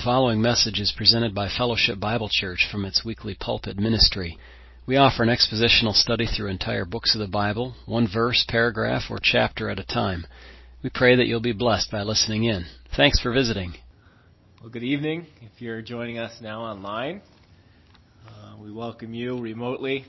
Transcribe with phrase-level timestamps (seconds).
[0.00, 4.38] The following message is presented by Fellowship Bible Church from its weekly pulpit ministry.
[4.86, 9.18] We offer an expositional study through entire books of the Bible, one verse, paragraph, or
[9.22, 10.26] chapter at a time.
[10.82, 12.64] We pray that you'll be blessed by listening in.
[12.96, 13.74] Thanks for visiting.
[14.62, 15.26] Well, good evening.
[15.42, 17.20] If you're joining us now online,
[18.26, 20.06] uh, we welcome you remotely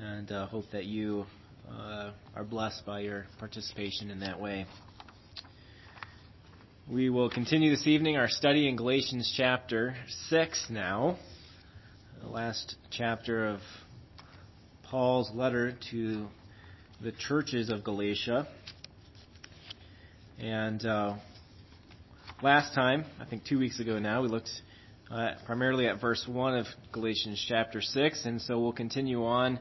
[0.00, 1.26] and uh, hope that you
[1.68, 4.64] uh, are blessed by your participation in that way.
[6.88, 9.96] We will continue this evening our study in Galatians chapter
[10.28, 11.18] 6 now,
[12.22, 13.60] the last chapter of
[14.84, 16.28] Paul's letter to
[17.02, 18.46] the churches of Galatia.
[20.38, 21.16] And uh,
[22.40, 24.50] last time, I think two weeks ago now, we looked
[25.10, 29.58] uh, primarily at verse 1 of Galatians chapter 6, and so we'll continue on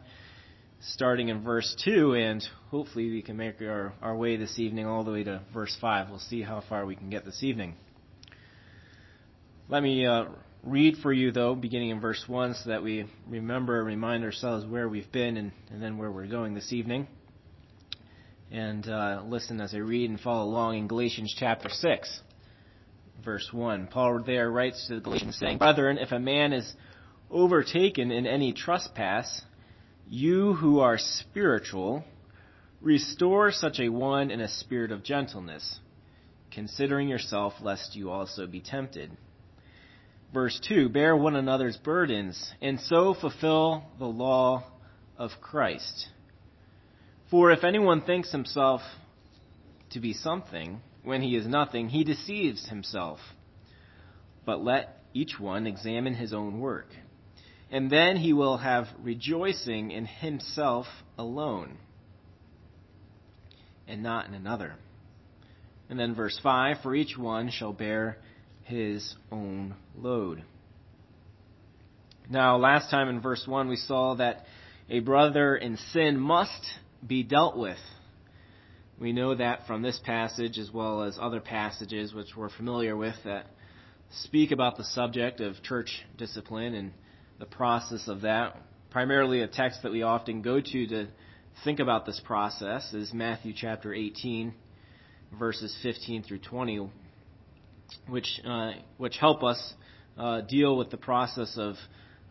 [0.82, 5.04] starting in verse 2, and hopefully we can make our, our way this evening all
[5.04, 6.10] the way to verse 5.
[6.10, 7.76] We'll see how far we can get this evening.
[9.68, 10.26] Let me uh,
[10.64, 14.66] read for you, though, beginning in verse 1, so that we remember and remind ourselves
[14.66, 17.08] where we've been and, and then where we're going this evening.
[18.52, 22.20] And uh, listen as I read and follow along in Galatians chapter 6,
[23.23, 23.88] verse 1.
[23.88, 26.72] Paul there writes to the Galatians saying, Brethren, if a man is
[27.32, 29.42] overtaken in any trespass,
[30.09, 32.03] you who are spiritual,
[32.81, 35.80] restore such a one in a spirit of gentleness,
[36.52, 39.11] considering yourself lest you also be tempted.
[40.33, 44.64] Verse 2 Bear one another's burdens, and so fulfill the law
[45.17, 46.09] of Christ.
[47.31, 48.81] For if anyone thinks himself
[49.92, 53.20] to be something when he is nothing, he deceives himself.
[54.45, 56.88] But let each one examine his own work
[57.71, 60.85] and then he will have rejoicing in himself
[61.17, 61.77] alone
[63.88, 64.75] and not in another.
[65.89, 68.17] And then verse 5 For each one shall bear
[68.63, 70.43] his own load.
[72.30, 74.45] Now, last time in verse 1, we saw that
[74.89, 76.66] a brother in sin must
[77.05, 77.77] be dealt with.
[78.99, 83.15] We know that from this passage as well as other passages which we're familiar with
[83.25, 83.48] that
[84.23, 86.93] speak about the subject of church discipline and
[87.40, 88.58] the process of that.
[88.92, 91.08] Primarily, a text that we often go to to
[91.64, 94.54] think about this process is Matthew chapter 18,
[95.38, 96.90] verses 15 through 20,
[98.08, 99.73] which uh, which help us
[100.18, 101.76] uh, deal with the process of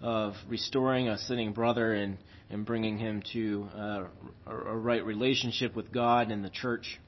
[0.01, 2.19] of restoring a sinning brother and
[2.51, 4.05] and bringing him to uh,
[4.47, 6.99] a, a right relationship with God and the church.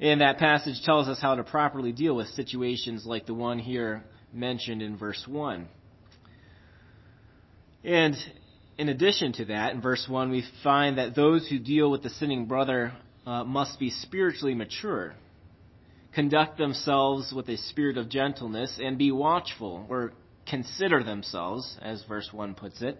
[0.00, 4.04] And that passage tells us how to properly deal with situations like the one here
[4.32, 5.68] mentioned in verse 1.
[7.84, 8.16] And
[8.76, 12.10] in addition to that, in verse 1, we find that those who deal with the
[12.10, 12.92] sinning brother
[13.26, 15.14] uh, must be spiritually mature,
[16.14, 20.12] conduct themselves with a spirit of gentleness, and be watchful, or
[20.46, 22.98] consider themselves, as verse 1 puts it,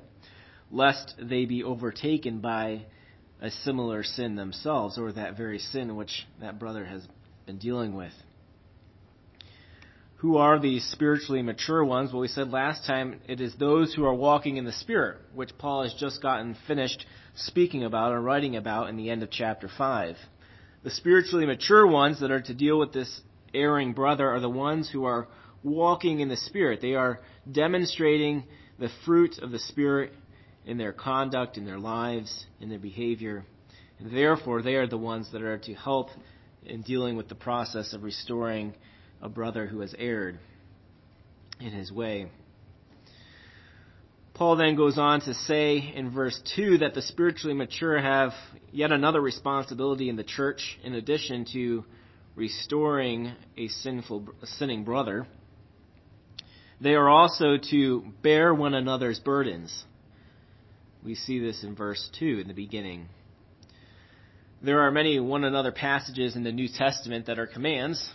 [0.70, 2.82] lest they be overtaken by
[3.40, 7.06] a similar sin themselves, or that very sin which that brother has
[7.46, 8.12] been dealing with.
[10.18, 12.12] Who are these spiritually mature ones?
[12.12, 15.56] Well, we said last time it is those who are walking in the Spirit, which
[15.58, 17.06] Paul has just gotten finished
[17.36, 20.16] speaking about and writing about in the end of chapter 5.
[20.82, 23.20] The spiritually mature ones that are to deal with this
[23.54, 25.28] erring brother are the ones who are
[25.62, 26.80] walking in the Spirit.
[26.80, 28.42] They are demonstrating
[28.76, 30.12] the fruit of the Spirit
[30.66, 33.44] in their conduct, in their lives, in their behavior.
[34.00, 36.08] And therefore, they are the ones that are to help
[36.64, 38.74] in dealing with the process of restoring
[39.20, 40.38] a brother who has erred
[41.60, 42.30] in his way.
[44.34, 48.32] Paul then goes on to say in verse 2 that the spiritually mature have
[48.70, 51.84] yet another responsibility in the church in addition to
[52.36, 55.26] restoring a sinful a sinning brother.
[56.80, 59.84] They are also to bear one another's burdens.
[61.04, 63.08] We see this in verse 2 in the beginning.
[64.62, 68.08] There are many one another passages in the New Testament that are commands,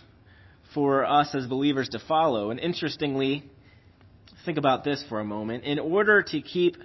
[0.74, 2.50] for us as believers to follow.
[2.50, 3.48] And interestingly,
[4.44, 5.64] think about this for a moment.
[5.64, 6.76] In order to keep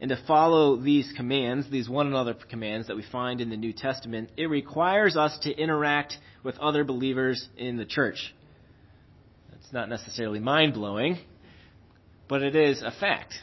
[0.00, 3.72] and to follow these commands, these one another commands that we find in the New
[3.72, 8.34] Testament, it requires us to interact with other believers in the church.
[9.50, 11.18] That's not necessarily mind blowing,
[12.28, 13.34] but it is a fact.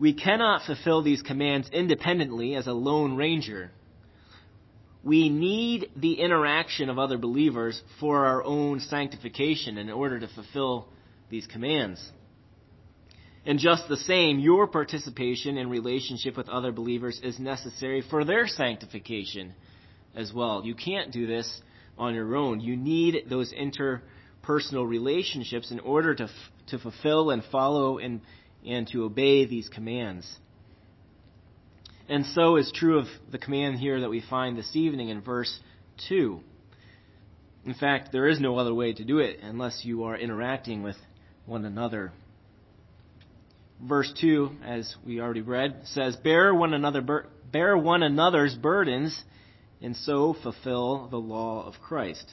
[0.00, 3.70] We cannot fulfill these commands independently as a lone ranger
[5.04, 10.88] we need the interaction of other believers for our own sanctification in order to fulfill
[11.28, 12.02] these commands.
[13.44, 18.46] And just the same, your participation in relationship with other believers is necessary for their
[18.46, 19.52] sanctification
[20.16, 20.62] as well.
[20.64, 21.60] You can't do this
[21.98, 22.60] on your own.
[22.60, 26.30] You need those interpersonal relationships in order to,
[26.68, 28.22] to fulfill and follow and,
[28.66, 30.26] and to obey these commands.
[32.08, 35.58] And so is true of the command here that we find this evening in verse
[36.08, 36.40] 2.
[37.64, 40.96] In fact, there is no other way to do it unless you are interacting with
[41.46, 42.12] one another.
[43.82, 49.22] Verse 2, as we already read, says, Bear one, another, bear one another's burdens
[49.80, 52.30] and so fulfill the law of Christ.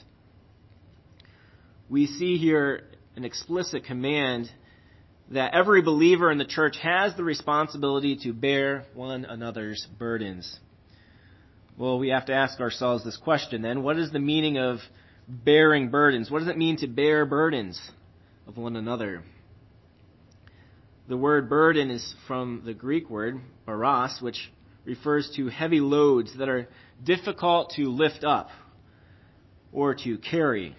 [1.88, 2.84] We see here
[3.16, 4.50] an explicit command
[5.32, 10.58] that every believer in the church has the responsibility to bear one another's burdens.
[11.78, 13.82] Well, we have to ask ourselves this question then.
[13.82, 14.78] What is the meaning of
[15.26, 16.30] bearing burdens?
[16.30, 17.80] What does it mean to bear burdens
[18.46, 19.22] of one another?
[21.08, 24.52] The word burden is from the Greek word baros, which
[24.84, 26.68] refers to heavy loads that are
[27.02, 28.50] difficult to lift up
[29.72, 30.76] or to carry.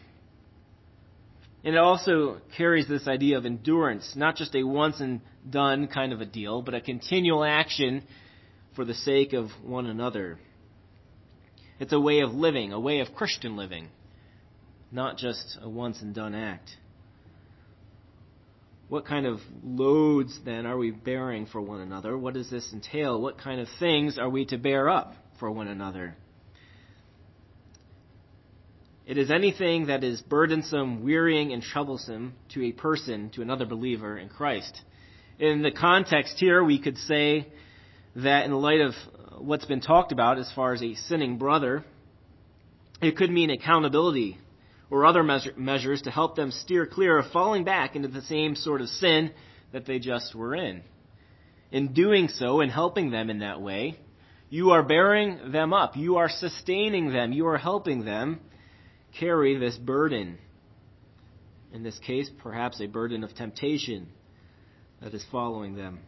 [1.64, 6.12] And it also carries this idea of endurance, not just a once and done kind
[6.12, 8.04] of a deal, but a continual action
[8.76, 10.40] for the sake of one another.
[11.80, 13.88] It's a way of living, a way of Christian living,
[14.92, 16.70] not just a once and done act.
[18.90, 22.18] What kind of loads then are we bearing for one another?
[22.18, 23.22] What does this entail?
[23.22, 26.16] What kind of things are we to bear up for one another?
[29.06, 34.18] It is anything that is burdensome, wearying, and troublesome to a person, to another believer
[34.18, 34.82] in Christ.
[35.40, 37.50] In the context here, we could say
[38.16, 38.94] that in light of
[39.40, 41.84] what's been talked about as far as a sinning brother,
[43.02, 44.38] it could mean accountability
[44.90, 48.56] or other measure, measures to help them steer clear of falling back into the same
[48.56, 49.32] sort of sin
[49.74, 50.82] that they just were in.
[51.74, 54.00] In doing so and helping them in that way,
[54.50, 55.98] you are bearing them up.
[55.98, 57.34] You are sustaining them.
[57.34, 58.40] You are helping them
[59.20, 60.38] carry this burden.
[61.74, 64.08] In this case, perhaps a burden of temptation
[65.02, 66.00] that is following them.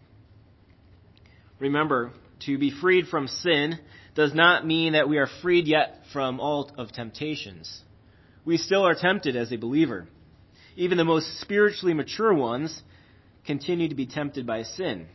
[1.59, 2.11] Remember,
[2.45, 3.79] to be freed from sin
[4.13, 7.81] does not mean that we are freed yet from all of temptations.
[8.45, 10.07] We still are tempted as a believer.
[10.75, 12.81] Even the most spiritually mature ones
[13.45, 15.07] continue to be tempted by sin.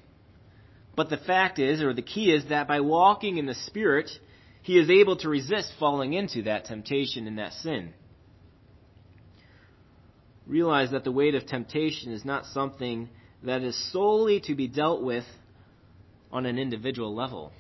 [0.97, 4.11] But the fact is, or the key is, that by walking in the Spirit,
[4.63, 7.95] he is able to resist falling into that temptation and that sin.
[10.47, 13.09] Realize that the weight of temptation is not something
[13.43, 15.25] that is solely to be dealt with
[16.31, 17.53] on an individual level.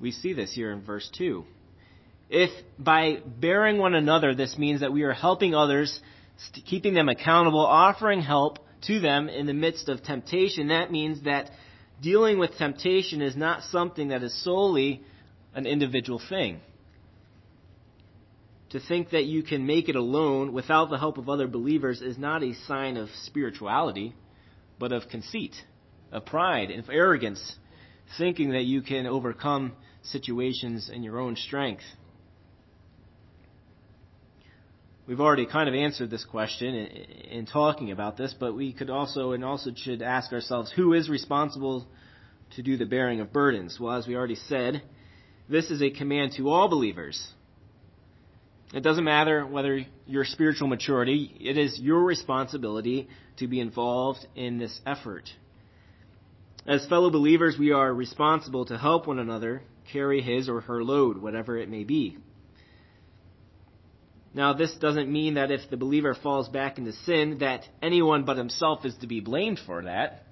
[0.00, 1.44] We see this here in verse 2.
[2.30, 6.00] If by bearing one another, this means that we are helping others,
[6.66, 11.50] keeping them accountable, offering help to them in the midst of temptation, that means that
[12.00, 15.02] dealing with temptation is not something that is solely
[15.54, 16.60] an individual thing.
[18.70, 22.16] To think that you can make it alone without the help of other believers is
[22.16, 24.14] not a sign of spirituality,
[24.78, 25.54] but of conceit,
[26.12, 27.56] of pride, and of arrogance,
[28.16, 31.82] thinking that you can overcome situations in your own strength.
[35.06, 36.86] We've already kind of answered this question in,
[37.38, 41.10] in, talking about this, but we could also and also should ask ourselves who is
[41.10, 41.88] responsible
[42.54, 43.78] to do the bearing of burdens?
[43.80, 44.82] Well, as we already said,
[45.50, 47.26] this is a command to all believers.
[48.72, 53.08] It doesn't matter whether your spiritual maturity, it is your responsibility
[53.38, 55.28] to be involved in this effort.
[56.66, 61.18] As fellow believers, we are responsible to help one another carry his or her load,
[61.18, 62.18] whatever it may be.
[64.32, 68.36] Now, this doesn't mean that if the believer falls back into sin, that anyone but
[68.36, 70.26] himself is to be blamed for that.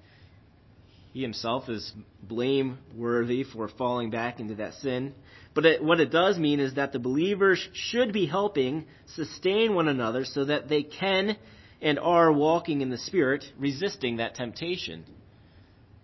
[1.11, 5.13] He himself is blameworthy for falling back into that sin.
[5.55, 8.85] But it, what it does mean is that the believers should be helping
[9.15, 11.35] sustain one another so that they can
[11.81, 15.05] and are walking in the Spirit, resisting that temptation,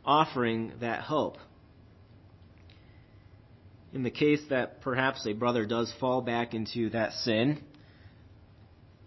[0.04, 1.38] offering that help.
[3.94, 7.62] In the case that perhaps a brother does fall back into that sin,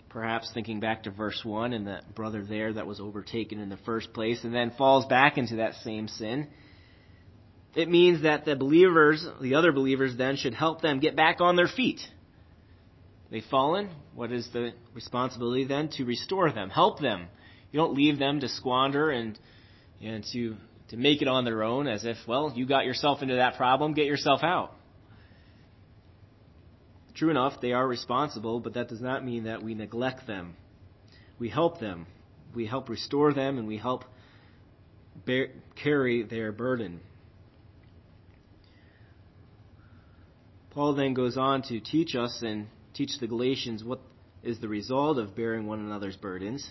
[0.08, 3.76] perhaps thinking back to verse 1 and that brother there that was overtaken in the
[3.78, 6.48] first place and then falls back into that same sin.
[7.74, 11.56] It means that the believers, the other believers then should help them get back on
[11.56, 12.00] their feet.
[13.30, 13.90] They've fallen.
[14.14, 15.90] What is the responsibility then?
[15.96, 17.28] To restore them, help them.
[17.70, 19.38] You don't leave them to squander and,
[20.02, 20.56] and to,
[20.88, 23.92] to make it on their own as if, well, you got yourself into that problem,
[23.92, 24.72] get yourself out.
[27.18, 30.54] True enough, they are responsible, but that does not mean that we neglect them.
[31.40, 32.06] We help them.
[32.54, 34.04] We help restore them, and we help
[35.26, 35.48] bear,
[35.82, 37.00] carry their burden.
[40.70, 44.00] Paul then goes on to teach us and teach the Galatians what
[44.44, 46.70] is the result of bearing one another's burdens.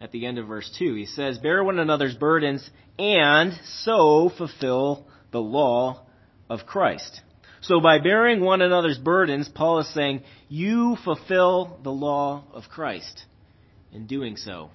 [0.00, 3.52] At the end of verse 2, he says, Bear one another's burdens and
[3.84, 6.06] so fulfill the law
[6.48, 7.20] of Christ.
[7.64, 13.24] So by bearing one another's burdens, Paul is saying, you fulfill the law of Christ
[13.90, 14.70] in doing so.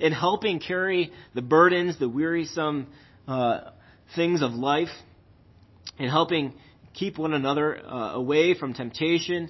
[0.00, 2.88] In helping carry the burdens, the wearisome
[3.28, 3.70] uh,
[4.16, 4.88] things of life,
[6.00, 6.54] in helping
[6.94, 9.48] keep one another uh, away from temptation,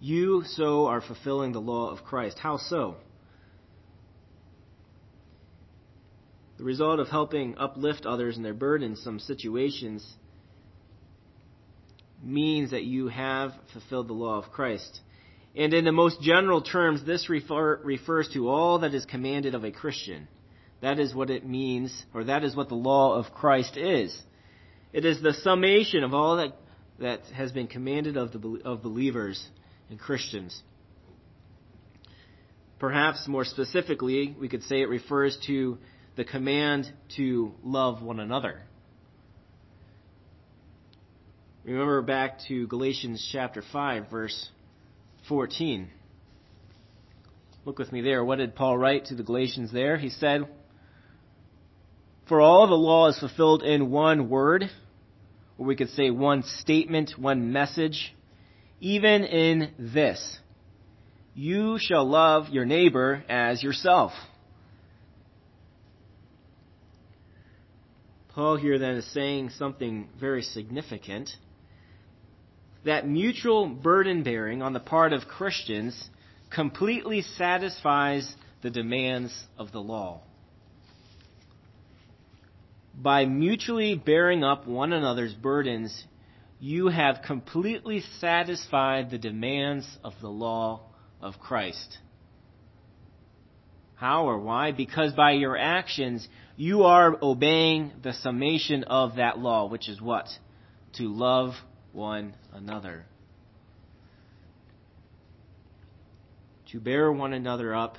[0.00, 2.40] you so are fulfilling the law of Christ.
[2.40, 2.96] How so?
[6.58, 10.04] The result of helping uplift others in their burdensome situations
[12.26, 15.00] means that you have fulfilled the law of Christ.
[15.54, 19.64] And in the most general terms, this refer, refers to all that is commanded of
[19.64, 20.28] a Christian.
[20.82, 24.16] That is what it means, or that is what the law of Christ is.
[24.92, 26.52] It is the summation of all that,
[26.98, 29.42] that has been commanded of, the, of believers
[29.88, 30.62] and Christians.
[32.78, 35.78] Perhaps more specifically, we could say it refers to
[36.16, 38.62] the command to love one another.
[41.66, 44.50] Remember back to Galatians chapter 5, verse
[45.28, 45.90] 14.
[47.64, 48.24] Look with me there.
[48.24, 49.96] What did Paul write to the Galatians there?
[49.96, 50.46] He said,
[52.28, 54.70] For all the law is fulfilled in one word,
[55.58, 58.14] or we could say one statement, one message,
[58.80, 60.38] even in this
[61.34, 64.12] You shall love your neighbor as yourself.
[68.28, 71.30] Paul here then is saying something very significant
[72.86, 76.08] that mutual burden bearing on the part of Christians
[76.54, 80.20] completely satisfies the demands of the law.
[82.94, 86.04] By mutually bearing up one another's burdens,
[86.60, 90.82] you have completely satisfied the demands of the law
[91.20, 91.98] of Christ.
[93.96, 94.70] How or why?
[94.70, 96.26] Because by your actions,
[96.56, 100.28] you are obeying the summation of that law, which is what?
[100.98, 101.54] To love
[101.96, 103.06] one another.
[106.72, 107.96] To bear one another up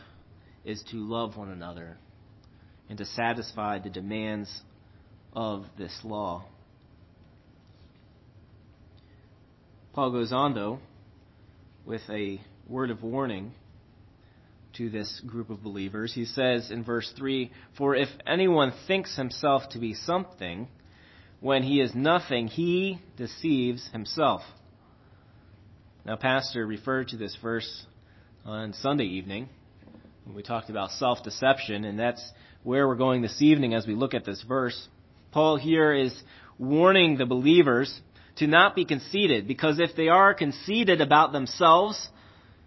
[0.63, 1.97] is to love one another
[2.89, 4.61] and to satisfy the demands
[5.33, 6.45] of this law.
[9.93, 10.79] Paul goes on, though,
[11.85, 13.53] with a word of warning
[14.73, 16.13] to this group of believers.
[16.13, 20.67] He says in verse 3 For if anyone thinks himself to be something,
[21.39, 24.41] when he is nothing, he deceives himself.
[26.05, 27.85] Now, Pastor referred to this verse
[28.45, 29.49] on Sunday evening
[30.25, 32.31] when we talked about self deception, and that's
[32.63, 34.87] where we're going this evening as we look at this verse.
[35.31, 36.17] Paul here is
[36.57, 37.99] warning the believers
[38.37, 42.09] to not be conceited, because if they are conceited about themselves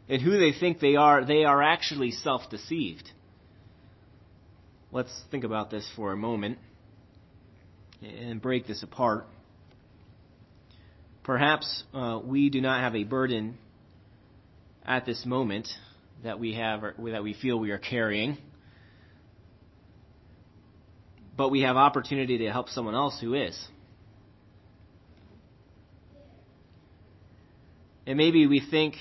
[0.08, 3.10] and who they think they are, they are actually self deceived.
[4.92, 6.58] Let's think about this for a moment
[8.02, 9.26] and break this apart.
[11.22, 13.58] Perhaps uh, we do not have a burden
[14.84, 15.68] at this moment
[16.24, 18.38] that we have or that we feel we are carrying,
[21.36, 23.58] but we have opportunity to help someone else who is.
[28.06, 28.96] And maybe we think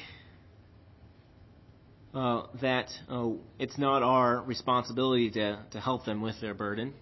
[2.14, 6.94] uh, that uh, it's not our responsibility to, to help them with their burden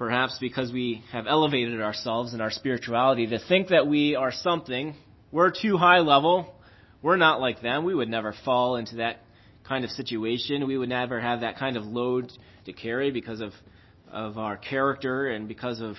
[0.00, 4.94] perhaps because we have elevated ourselves in our spirituality to think that we are something.
[5.30, 6.54] We're too high level.
[7.02, 7.84] We're not like them.
[7.84, 9.18] We would never fall into that
[9.62, 10.66] kind of situation.
[10.66, 12.32] We would never have that kind of load
[12.64, 13.52] to carry because of
[14.10, 15.96] of our character and because of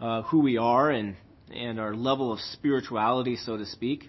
[0.00, 1.16] uh, who we are and
[1.52, 4.08] and our level of spirituality, so to speak.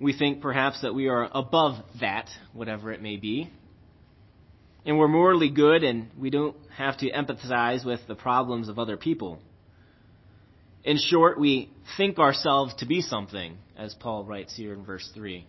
[0.00, 3.52] We think perhaps that we are above that, whatever it may be
[4.84, 8.96] and we're morally good and we don't have to empathize with the problems of other
[8.96, 9.38] people.
[10.84, 15.46] In short, we think ourselves to be something, as Paul writes here in verse 3.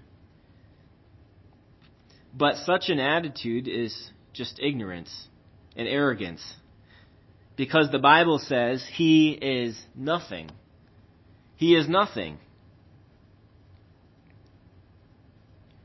[2.33, 5.27] But such an attitude is just ignorance
[5.75, 6.41] and arrogance.
[7.55, 10.49] Because the Bible says he is nothing.
[11.55, 12.39] He is nothing.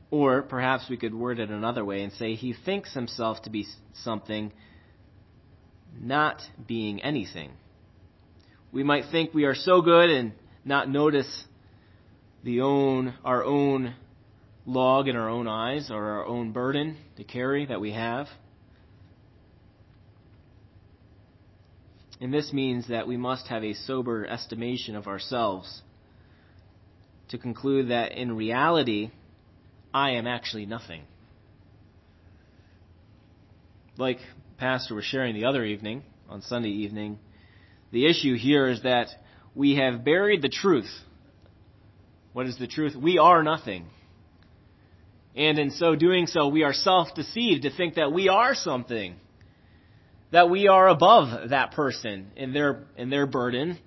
[0.09, 3.65] Or perhaps we could word it another way and say he thinks himself to be
[3.93, 4.53] something,
[5.99, 7.51] not being anything.
[8.71, 10.33] We might think we are so good and
[10.63, 11.45] not notice
[12.43, 13.95] the own our own
[14.65, 18.27] log in our own eyes or our own burden to carry that we have.
[22.19, 25.81] And this means that we must have a sober estimation of ourselves
[27.29, 29.11] to conclude that in reality,
[29.97, 31.01] I am actually nothing.
[33.97, 34.19] Like
[34.59, 37.17] Pastor was sharing the other evening, on Sunday evening,
[37.91, 39.07] the issue here is that
[39.55, 40.91] we have buried the truth.
[42.33, 42.95] What is the truth?
[42.95, 43.87] We are nothing.
[45.35, 49.15] And in so doing so, we are self deceived to think that we are something.
[50.31, 53.79] That we are above that person in their, in their burden.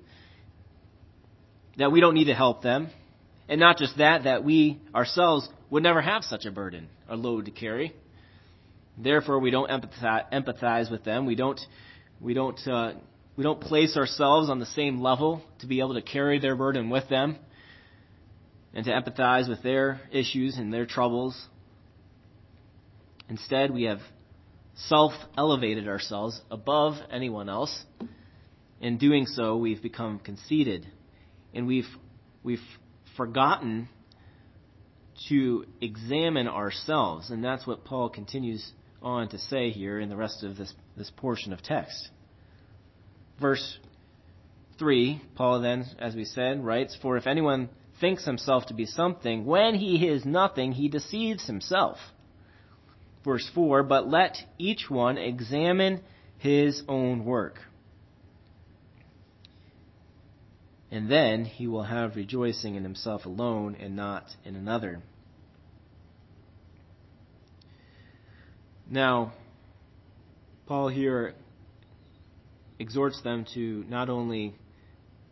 [1.78, 2.90] That we don't need to help them.
[3.50, 7.46] And not just that, that we ourselves would never have such a burden, a load
[7.46, 7.92] to carry.
[8.96, 11.26] Therefore, we don't empathize with them.
[11.26, 11.60] We don't,
[12.20, 12.92] we don't, uh,
[13.36, 16.90] we don't place ourselves on the same level to be able to carry their burden
[16.90, 17.38] with them
[18.72, 21.48] and to empathize with their issues and their troubles.
[23.28, 23.98] Instead, we have
[24.76, 27.84] self elevated ourselves above anyone else.
[28.80, 30.86] In doing so, we've become conceited
[31.52, 31.88] and we've,
[32.44, 32.60] we've
[33.16, 33.88] forgotten
[35.28, 37.30] to examine ourselves.
[37.30, 41.10] And that's what Paul continues on to say here in the rest of this, this
[41.16, 42.10] portion of text.
[43.40, 43.78] Verse
[44.78, 49.44] 3, Paul then, as we said, writes, For if anyone thinks himself to be something,
[49.44, 51.98] when he is nothing, he deceives himself.
[53.24, 56.02] Verse 4, But let each one examine
[56.38, 57.58] his own work.
[60.90, 65.02] And then he will have rejoicing in himself alone and not in another.
[68.90, 69.32] Now,
[70.66, 71.34] Paul here
[72.80, 74.54] exhorts them to not only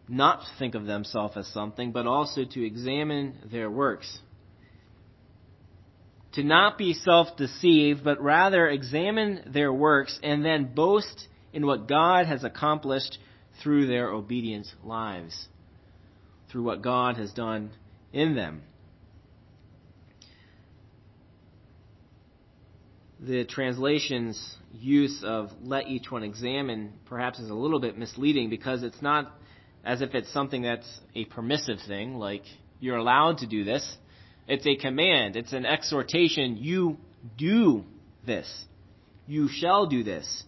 [0.08, 4.18] not think of themselves as something, but also to examine their works.
[6.34, 11.88] To not be self deceived, but rather examine their works and then boast in what
[11.88, 13.18] God has accomplished
[13.62, 15.48] through their obedient lives,
[16.50, 17.70] through what God has done
[18.12, 18.62] in them.
[23.20, 28.82] the translation's use of let each one examine perhaps is a little bit misleading because
[28.82, 29.34] it's not
[29.84, 32.42] as if it's something that's a permissive thing, like
[32.80, 33.96] you're allowed to do this.
[34.46, 36.56] It's a command, it's an exhortation.
[36.56, 36.96] You
[37.36, 37.84] do
[38.24, 38.64] this.
[39.26, 40.44] You shall do this.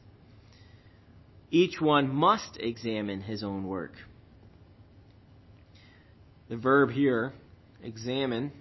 [1.50, 3.92] Each one must examine his own work.
[6.48, 7.32] The verb here,
[7.82, 8.52] examine,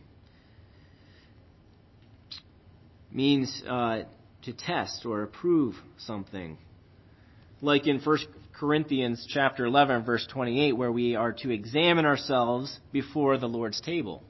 [3.12, 4.04] means uh,
[4.44, 6.58] to test or approve something.
[7.62, 8.18] Like in 1
[8.60, 14.24] Corinthians chapter 11 verse 28 where we are to examine ourselves before the Lord's table.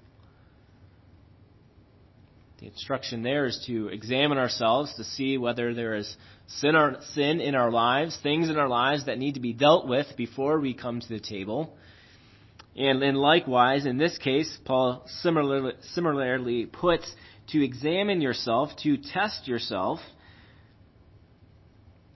[2.59, 6.17] The instruction there is to examine ourselves to see whether there is
[6.47, 9.87] sin, or, sin in our lives, things in our lives that need to be dealt
[9.87, 11.77] with before we come to the table.
[12.75, 17.09] And, and likewise, in this case, Paul similarly, similarly puts
[17.51, 19.99] to examine yourself, to test yourself,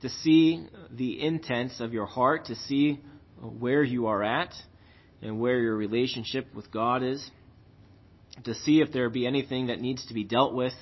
[0.01, 2.99] to see the intents of your heart, to see
[3.39, 4.53] where you are at
[5.21, 7.31] and where your relationship with God is,
[8.43, 10.73] to see if there be anything that needs to be dealt with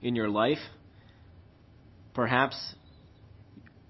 [0.00, 0.58] in your life.
[2.14, 2.56] Perhaps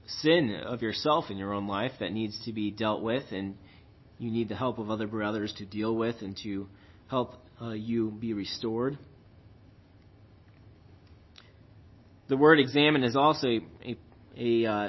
[0.07, 3.57] sin of yourself in your own life that needs to be dealt with, and
[4.19, 6.69] you need the help of other brothers to deal with and to
[7.09, 8.99] help uh, you be restored.
[12.29, 13.61] The word examine is also a,
[14.37, 14.89] a, a uh,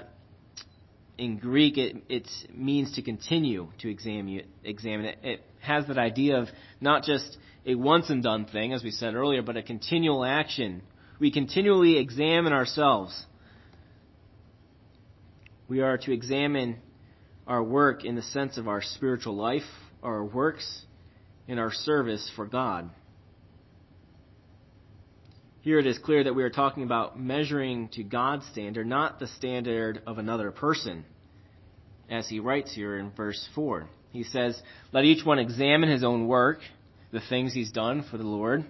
[1.18, 5.18] in Greek it, means to continue to examine examine it.
[5.24, 6.48] It has that idea of
[6.80, 10.82] not just a once and done thing, as we said earlier, but a continual action.
[11.20, 13.26] We continually examine ourselves.
[15.68, 16.78] We are to examine
[17.46, 19.64] our work in the sense of our spiritual life,
[20.04, 20.86] our works,
[21.48, 22.90] and our service for God.
[25.68, 29.28] Here it is clear that we are talking about measuring to God's standard, not the
[29.28, 31.04] standard of another person,
[32.10, 33.90] as he writes here in verse 4.
[34.14, 34.58] He says,
[34.94, 36.60] Let each one examine his own work,
[37.12, 38.64] the things he's done for the Lord,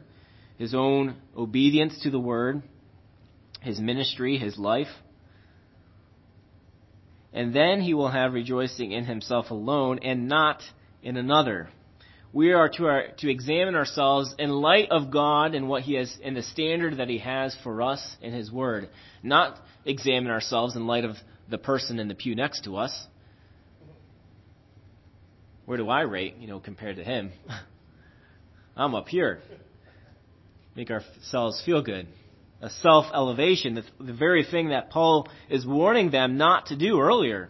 [0.57, 2.63] his own obedience to the word,
[3.61, 4.87] his ministry, his life.
[7.31, 10.63] And then he will have rejoicing in himself alone and not
[11.03, 11.69] in another
[12.33, 16.15] we are to, our, to examine ourselves in light of God and what He has,
[16.23, 18.89] and the standard that He has for us in His Word.
[19.23, 21.15] Not examine ourselves in light of
[21.49, 23.07] the person in the pew next to us.
[25.65, 27.31] Where do I rate, you know, compared to Him?
[28.77, 29.39] I'm up here.
[30.75, 32.07] Make ourselves feel good.
[32.61, 36.99] A self elevation, the, the very thing that Paul is warning them not to do
[36.99, 37.49] earlier.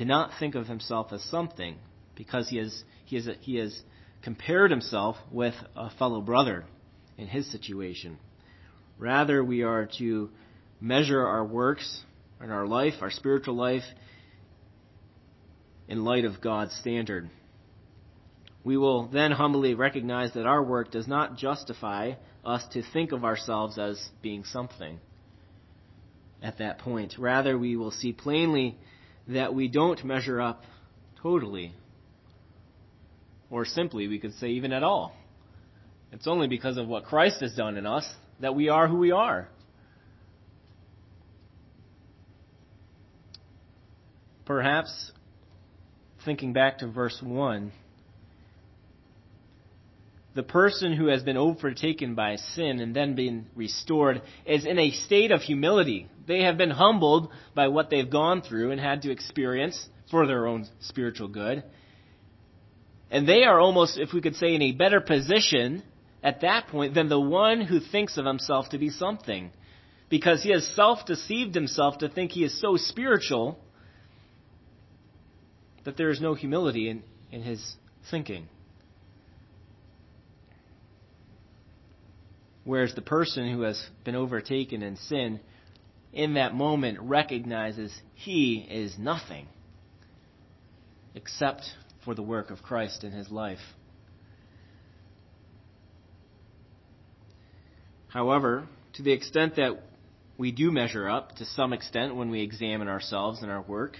[0.00, 1.76] To not think of himself as something,
[2.14, 3.82] because he has, he has, he has
[4.22, 6.64] compared himself with a fellow brother
[7.18, 8.16] in his situation.
[8.98, 10.30] Rather, we are to
[10.80, 12.02] measure our works
[12.42, 13.82] in our life, our spiritual life,
[15.86, 17.28] in light of God's standard.
[18.64, 23.22] We will then humbly recognize that our work does not justify us to think of
[23.22, 24.98] ourselves as being something
[26.42, 27.16] at that point.
[27.18, 28.78] Rather, we will see plainly
[29.28, 30.62] that we don't measure up
[31.22, 31.74] totally.
[33.50, 35.14] Or simply, we could say even at all.
[36.12, 38.08] It's only because of what Christ has done in us
[38.40, 39.48] that we are who we are.
[44.46, 45.12] Perhaps,
[46.24, 47.72] thinking back to verse 1,
[50.34, 54.92] the person who has been overtaken by sin and then been restored is in a
[54.92, 56.08] state of humility.
[56.26, 60.46] They have been humbled by what they've gone through and had to experience for their
[60.46, 61.64] own spiritual good.
[63.10, 65.82] And they are almost, if we could say, in a better position
[66.22, 69.50] at that point than the one who thinks of himself to be something.
[70.08, 73.58] Because he has self deceived himself to think he is so spiritual
[75.84, 77.76] that there is no humility in, in his
[78.10, 78.48] thinking.
[82.64, 85.40] Whereas the person who has been overtaken in sin,
[86.12, 89.46] in that moment recognizes he is nothing
[91.14, 91.64] except
[92.04, 93.58] for the work of Christ in his life.
[98.08, 99.82] However, to the extent that
[100.36, 103.96] we do measure up, to some extent, when we examine ourselves and our work,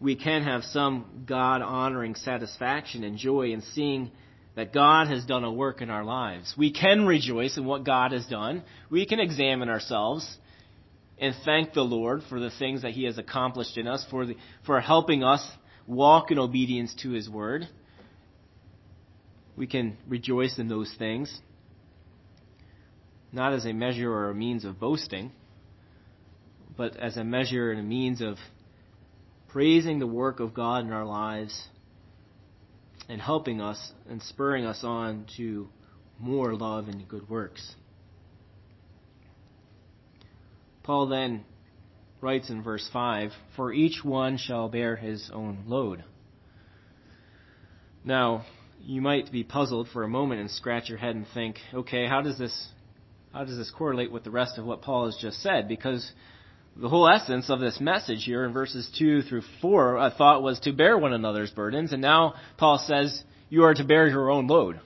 [0.00, 4.10] we can have some God honoring satisfaction and joy in seeing
[4.56, 6.52] that God has done a work in our lives.
[6.56, 8.64] We can rejoice in what God has done.
[8.90, 10.38] We can examine ourselves
[11.18, 14.36] and thank the Lord for the things that He has accomplished in us, for, the,
[14.64, 15.46] for helping us
[15.86, 17.68] walk in obedience to His Word.
[19.56, 21.38] We can rejoice in those things,
[23.32, 25.32] not as a measure or a means of boasting,
[26.76, 28.36] but as a measure and a means of
[29.48, 31.68] praising the work of God in our lives
[33.08, 35.68] and helping us and spurring us on to
[36.18, 37.74] more love and good works.
[40.82, 41.44] Paul then
[42.20, 46.04] writes in verse 5 For each one shall bear his own load.
[48.04, 48.44] Now,
[48.80, 52.22] you might be puzzled for a moment and scratch your head and think, okay, how
[52.22, 52.68] does this
[53.32, 55.68] how does this correlate with the rest of what Paul has just said?
[55.68, 56.10] Because
[56.78, 60.60] the whole essence of this message here in verses 2 through 4, I thought was
[60.60, 64.46] to bear one another's burdens, and now Paul says you are to bear your own
[64.46, 64.80] load.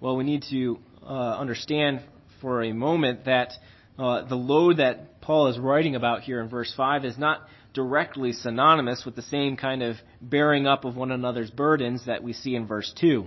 [0.00, 2.02] Well, we need to uh, understand
[2.40, 3.52] for a moment that
[3.98, 8.32] uh, the load that Paul is writing about here in verse 5 is not directly
[8.32, 12.54] synonymous with the same kind of bearing up of one another's burdens that we see
[12.54, 13.26] in verse 2.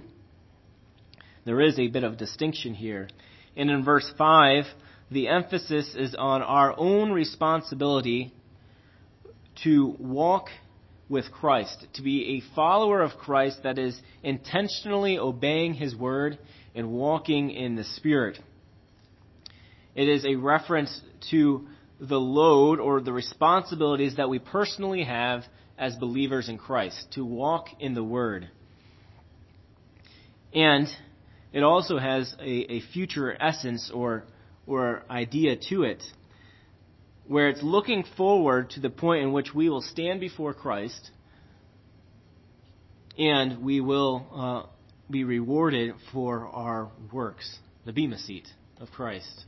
[1.45, 3.07] There is a bit of distinction here.
[3.55, 4.65] And in verse 5,
[5.11, 8.33] the emphasis is on our own responsibility
[9.63, 10.47] to walk
[11.07, 16.39] with Christ, to be a follower of Christ that is intentionally obeying His word
[16.73, 18.39] and walking in the Spirit.
[19.93, 20.99] It is a reference
[21.31, 21.67] to
[21.99, 25.43] the load or the responsibilities that we personally have
[25.77, 28.49] as believers in Christ, to walk in the Word.
[30.53, 30.87] And
[31.51, 34.23] it also has a, a future essence or
[34.67, 36.01] or idea to it,
[37.27, 41.11] where it's looking forward to the point in which we will stand before Christ
[43.17, 44.69] and we will uh,
[45.09, 48.47] be rewarded for our works, the Bema seat
[48.79, 49.45] of Christ.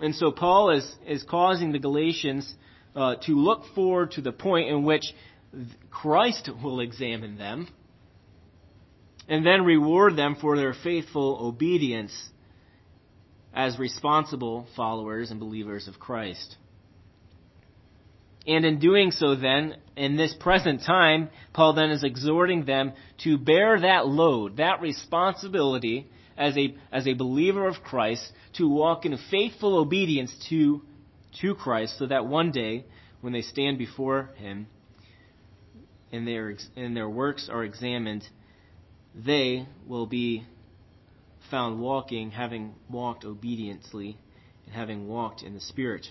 [0.00, 2.52] And so Paul is, is causing the Galatians
[2.94, 5.04] uh, to look forward to the point in which
[5.90, 7.68] Christ will examine them
[9.28, 12.12] and then reward them for their faithful obedience
[13.56, 16.56] as responsible followers and believers of Christ.
[18.46, 22.92] And in doing so, then, in this present time, Paul then is exhorting them
[23.24, 29.06] to bear that load, that responsibility as a, as a believer of Christ, to walk
[29.06, 30.82] in faithful obedience to,
[31.40, 32.84] to Christ, so that one day,
[33.22, 34.66] when they stand before Him
[36.12, 38.22] and their, and their works are examined,
[39.14, 40.44] they will be
[41.50, 44.16] found walking, having walked obediently,
[44.64, 46.06] and having walked in the Spirit,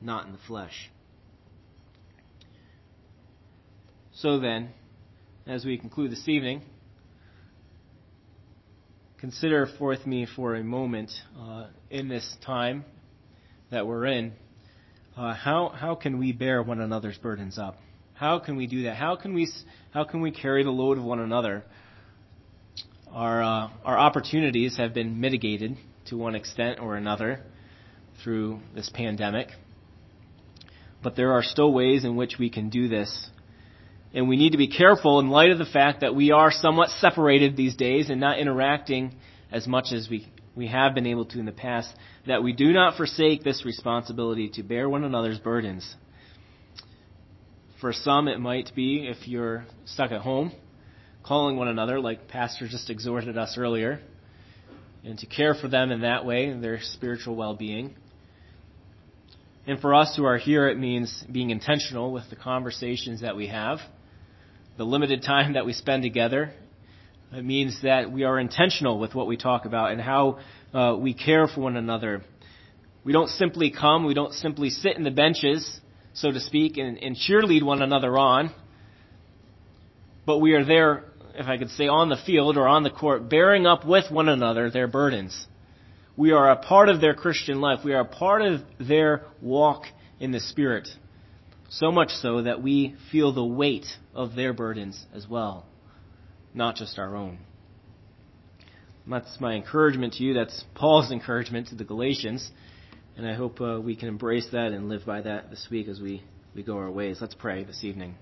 [0.00, 0.90] not in the flesh.
[4.14, 4.70] So then,
[5.46, 6.62] as we conclude this evening,
[9.18, 12.84] consider with me for a moment uh, in this time
[13.70, 14.32] that we're in,
[15.16, 17.76] uh, how, how can we bear one another's burdens up?
[18.16, 18.96] How can we do that?
[18.96, 19.46] How can we
[19.90, 21.64] how can we carry the load of one another?
[23.16, 27.40] Our uh, our opportunities have been mitigated to one extent or another
[28.22, 29.48] through this pandemic.
[31.02, 33.30] But there are still ways in which we can do this.
[34.12, 36.90] And we need to be careful in light of the fact that we are somewhat
[36.90, 39.14] separated these days and not interacting
[39.50, 41.88] as much as we, we have been able to in the past,
[42.26, 45.94] that we do not forsake this responsibility to bear one another's burdens.
[47.80, 50.52] For some, it might be if you're stuck at home,
[51.26, 54.00] calling one another, like Pastor just exhorted us earlier,
[55.04, 57.94] and to care for them in that way, their spiritual well being.
[59.66, 63.48] And for us who are here, it means being intentional with the conversations that we
[63.48, 63.78] have,
[64.76, 66.52] the limited time that we spend together.
[67.32, 70.38] It means that we are intentional with what we talk about and how
[70.72, 72.22] uh, we care for one another.
[73.02, 75.80] We don't simply come, we don't simply sit in the benches,
[76.14, 78.52] so to speak, and, and cheerlead one another on,
[80.26, 81.04] but we are there,
[81.38, 84.28] if I could say, on the field or on the court, bearing up with one
[84.28, 85.46] another their burdens.
[86.16, 87.80] We are a part of their Christian life.
[87.84, 89.84] We are a part of their walk
[90.18, 90.88] in the Spirit.
[91.68, 95.66] So much so that we feel the weight of their burdens as well,
[96.54, 97.38] not just our own.
[99.06, 100.34] That's my encouragement to you.
[100.34, 102.50] That's Paul's encouragement to the Galatians.
[103.16, 106.00] And I hope uh, we can embrace that and live by that this week as
[106.00, 106.22] we,
[106.54, 107.18] we go our ways.
[107.20, 108.16] Let's pray this evening.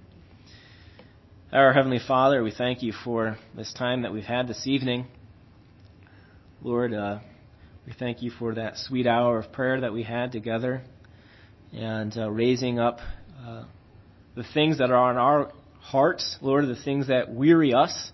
[1.54, 5.06] Our Heavenly Father, we thank you for this time that we've had this evening.
[6.60, 7.20] Lord, uh,
[7.86, 10.82] we thank you for that sweet hour of prayer that we had together
[11.72, 12.98] and uh, raising up
[13.40, 13.66] uh,
[14.34, 18.10] the things that are on our hearts, Lord, the things that weary us,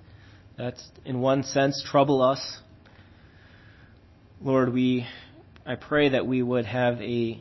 [0.59, 0.75] that
[1.07, 2.59] in one sense trouble us.
[4.43, 5.07] Lord, we,
[5.65, 7.41] I pray that we would have a,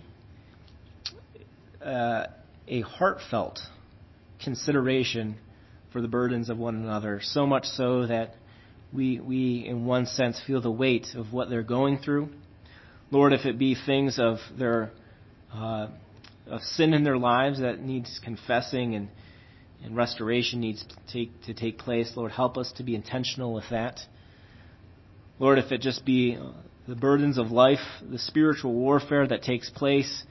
[1.83, 2.27] uh,
[2.69, 3.59] a heartfelt
[4.41, 5.35] consideration
[5.91, 8.35] for the burdens of one another, so much so that
[8.93, 12.29] we, we, in one sense, feel the weight of what they're going through.
[13.11, 14.91] Lord, if it be things of their
[15.53, 15.87] uh,
[16.49, 19.09] of sin in their lives that needs confessing and,
[19.83, 23.65] and restoration needs to take, to take place, Lord, help us to be intentional with
[23.69, 23.99] that.
[25.37, 26.37] Lord, if it just be
[26.87, 30.23] the burdens of life, the spiritual warfare that takes place,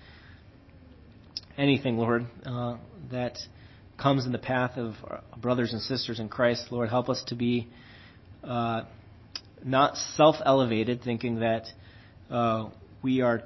[1.57, 2.77] anything, Lord, uh,
[3.11, 3.39] that
[3.99, 4.95] comes in the path of
[5.37, 7.69] brothers and sisters in Christ, Lord, help us to be
[8.45, 8.83] uh,
[9.65, 11.67] not self elevated, thinking that
[12.31, 12.71] uh,
[13.03, 13.43] we are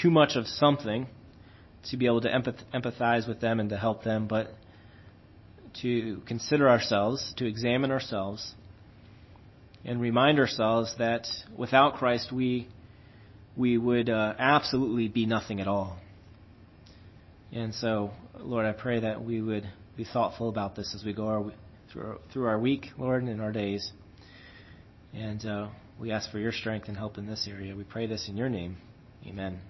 [0.00, 1.06] too much of something
[1.90, 4.48] to be able to empath- empathize with them and to help them, but
[5.82, 8.54] to consider ourselves, to examine ourselves,
[9.84, 12.68] and remind ourselves that without Christ we
[13.56, 15.98] we would uh, absolutely be nothing at all.
[17.52, 21.26] And so, Lord, I pray that we would be thoughtful about this as we go
[21.26, 21.52] our,
[21.92, 23.92] through, our, through our week, Lord, and in our days.
[25.12, 25.68] And uh,
[26.00, 27.76] we ask for your strength and help in this area.
[27.76, 28.78] We pray this in your name.
[29.26, 29.60] Amen.